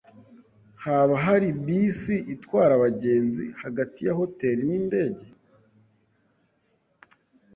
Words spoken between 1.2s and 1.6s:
hari